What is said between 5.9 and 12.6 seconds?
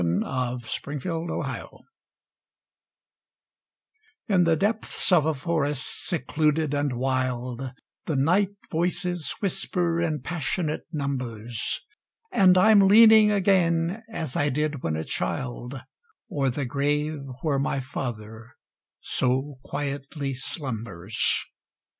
secluded and wild, The night voices whisper in passionate numbers; And